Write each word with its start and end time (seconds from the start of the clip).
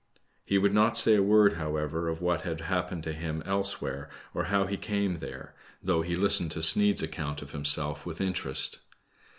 He 0.43 0.57
would 0.57 0.73
not 0.73 0.97
say 0.97 1.13
a 1.13 1.21
word, 1.21 1.53
however, 1.61 2.09
of 2.09 2.21
what 2.21 2.41
had 2.41 2.61
happened 2.61 3.03
to 3.03 3.13
him 3.13 3.43
elsewhere, 3.45 4.09
or 4.33 4.45
how 4.45 4.65
he 4.65 4.75
came 4.75 5.17
there, 5.17 5.53
though 5.83 5.99
We 6.01 6.15
listened 6.15 6.49
to 6.53 6.63
Sneid' 6.63 6.95
s 6.97 7.03
account 7.03 7.43
of 7.43 7.51
himself 7.51 8.03
with 8.03 8.19
'interest. 8.19 8.79